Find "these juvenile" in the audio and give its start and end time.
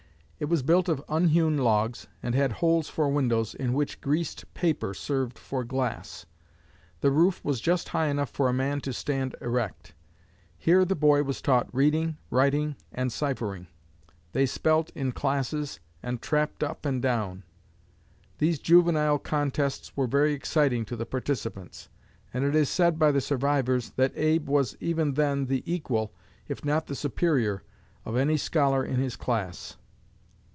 18.39-19.19